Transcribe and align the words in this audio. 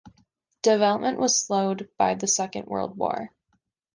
Development 0.63 1.19
was 1.19 1.39
slowed 1.39 1.87
by 1.95 2.15
the 2.15 2.25
Second 2.25 2.65
World 2.65 2.97
War. 2.97 3.29